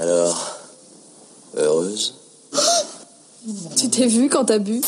[0.00, 0.58] Alors,
[1.56, 2.14] heureuse.
[3.76, 4.80] Tu t'es vu quand t'as bu?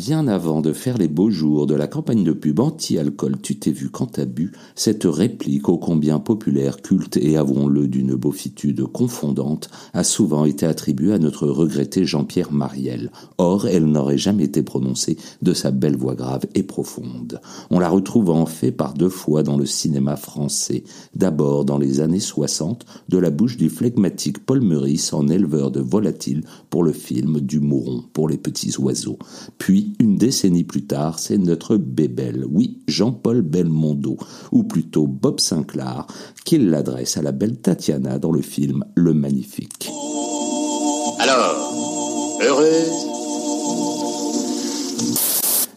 [0.00, 3.70] Bien avant de faire les beaux jours de la campagne de pub anti-alcool Tu t'es
[3.70, 9.68] vu quand t'as bu, cette réplique ô combien populaire, culte et avouons-le d'une beaufitude confondante
[9.92, 13.12] a souvent été attribuée à notre regretté Jean-Pierre Mariel.
[13.36, 17.38] Or, elle n'aurait jamais été prononcée de sa belle voix grave et profonde.
[17.68, 20.82] On la retrouve en fait par deux fois dans le cinéma français.
[21.14, 25.80] D'abord dans les années 60, de la bouche du flegmatique Paul Meurice en éleveur de
[25.80, 29.18] volatiles pour le film Du Mouron pour les petits oiseaux.
[29.98, 34.16] Une décennie plus tard, c'est notre bébel, oui, Jean-Paul Belmondo,
[34.52, 36.06] ou plutôt Bob Sinclair,
[36.44, 39.90] qui l'adresse à la belle Tatiana dans le film Le Magnifique.
[41.18, 43.09] Alors, heureuse